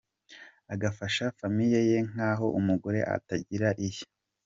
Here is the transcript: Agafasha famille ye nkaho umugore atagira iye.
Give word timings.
Agafasha 0.73 1.25
famille 1.37 1.79
ye 1.89 1.97
nkaho 2.09 2.45
umugore 2.59 2.99
atagira 3.15 3.69
iye. 3.87 4.03